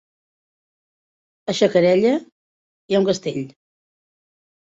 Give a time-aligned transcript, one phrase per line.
[1.53, 3.39] A Xacarella hi ha un castell?